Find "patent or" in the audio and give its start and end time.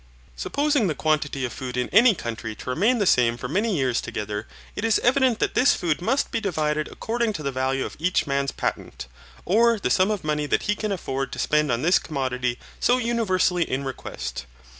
8.51-9.77